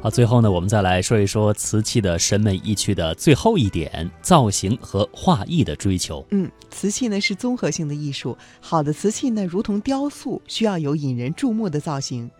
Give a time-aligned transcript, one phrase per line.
[0.00, 6.24] 好，最后呢，我们再来说一说瓷器的审美意趣的最后一点——造型和画意的追求。
[6.30, 12.30] 嗯，瓷器呢是综合性的艺术，好的瓷器呢如同雕塑，需要有引人注目的造型。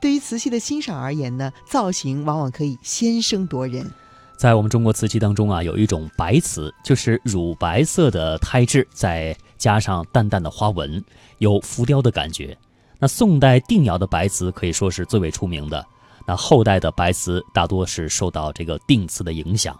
[0.00, 3.84] 对于瓷器的欣赏而言呢，造型往往可以先声夺人。
[4.36, 11.02] 在我们中国瓷器当中啊，有一种白瓷，就是乳白色的胎质，再加上淡淡的花纹，
[11.38, 12.56] 有浮雕的感觉。
[13.00, 15.84] 那宋代定窑的白瓷可以说是最为出名的。
[16.28, 19.74] 那后代的白瓷大多是受到这个定瓷的影响。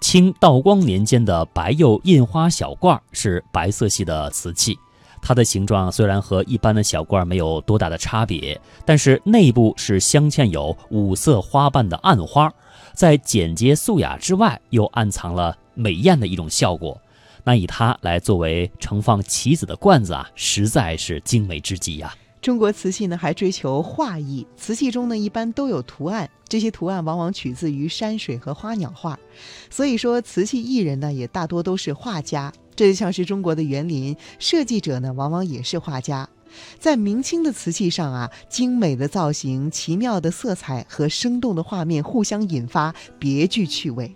[0.00, 4.76] 清道光年间的白釉印花小罐是白色系的瓷器，
[5.22, 12.52] 它的形状虽然和一般的小罐没有多大的差别，但是内部是镶嵌有五色花瓣的暗花，
[12.92, 17.00] 在简洁素雅之外，又暗藏了美艳的一种效果。
[17.44, 22.12] 那以它来作为盛放棋子的罐子啊，实在是精美之极呀。
[22.44, 29.18] 中国瓷器呢还追求画意，瓷器中呢一般都有图案，这些图案往往取自于山水和花鸟画，
[29.70, 32.52] 所以说瓷器艺人呢也大多都是画家。
[32.76, 36.28] 这就像是中国的园林设计者呢，往往也是画家。
[36.78, 44.14] 在明清的瓷器上啊，精美的造型、奇妙的色彩和生动的画面互相引发，别具趣味。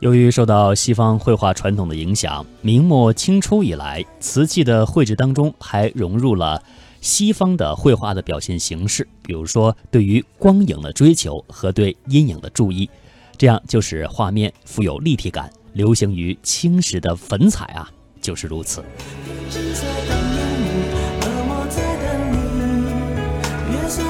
[0.00, 6.60] 由于受到西方绘画传统的影响，明末清初以来，瓷器的绘制当中还融入了。
[7.04, 12.88] 西方的绘画的表现形式，比如说对于光影的追求和对阴影的注意，
[13.36, 15.52] 这样就使画面富有立体感。
[15.74, 17.90] 流行于青石的粉彩啊，
[18.22, 18.82] 就是如此。
[23.70, 24.02] 月色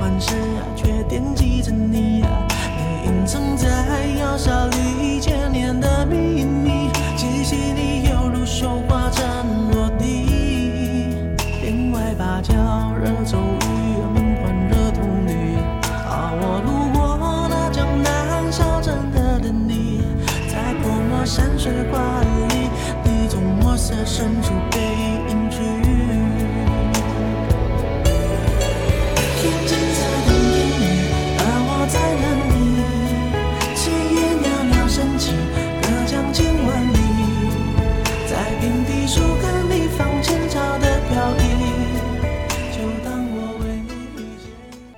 [0.00, 2.28] 幻视啊，却惦记着你呀。
[2.48, 6.88] 你隐藏在药效里千年的秘密，
[7.18, 9.26] 窒息你犹如绣花针
[9.70, 12.69] 落地，帘外芭蕉。